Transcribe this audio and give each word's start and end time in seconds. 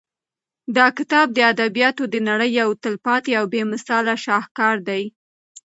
دا 0.75 0.87
کتاب 0.97 1.27
د 1.33 1.37
ادبیاتو 1.51 2.03
د 2.13 2.15
نړۍ 2.29 2.49
یو 2.61 2.69
تلپاتې 2.83 3.31
او 3.39 3.45
بې 3.53 3.61
مثاله 3.73 4.13
شاهکار 4.25 4.75
دی. 4.89 5.03